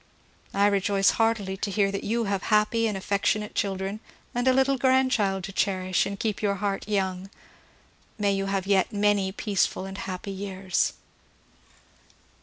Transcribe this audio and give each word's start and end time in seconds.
I 0.55 0.65
rejoice 0.65 1.11
heartily 1.11 1.55
to 1.57 1.69
hear 1.69 1.91
that 1.91 2.03
you 2.03 2.23
have 2.23 2.41
happy 2.41 2.87
and 2.87 2.97
affec 2.97 3.23
tionate 3.23 3.53
children, 3.53 3.99
and 4.33 4.47
a 4.47 4.51
little 4.51 4.75
grandchild 4.75 5.43
to 5.43 5.51
cherish 5.53 6.07
and 6.07 6.19
keep 6.19 6.41
your 6.41 6.55
heart 6.55 6.87
young. 6.87 7.29
May 8.17 8.31
you 8.31 8.47
have 8.47 8.65
yet 8.65 8.91
many 8.91 9.31
peaceful 9.31 9.85
and 9.85 9.99
happy 9.99 10.31
years! 10.31 10.93